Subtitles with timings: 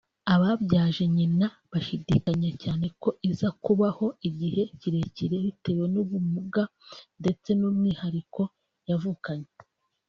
[0.33, 6.63] Ababyaje nyina bashidikanya cyane ko iza kubaho igihe kirekire bitewe n’ubumuga
[7.19, 8.41] ndetse n’umwihariko
[8.89, 9.51] yavukanye